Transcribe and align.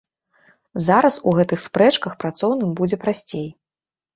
Зараз 0.85 1.17
у 1.31 1.35
гэтых 1.39 1.59
спрэчках 1.65 2.17
працоўным 2.25 2.73
будзе 2.81 2.97
прасцей. 3.05 3.47